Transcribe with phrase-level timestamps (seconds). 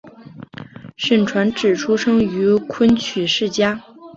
[0.97, 3.79] 沈传芷出生于昆曲世家。